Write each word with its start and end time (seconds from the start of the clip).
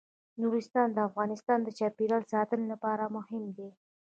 نورستان 0.41 0.87
د 0.93 0.97
افغانستان 1.09 1.59
د 1.63 1.69
چاپیریال 1.79 2.23
ساتنې 2.33 2.65
لپاره 2.73 3.13
مهم 3.17 3.43
دي. 3.57 3.69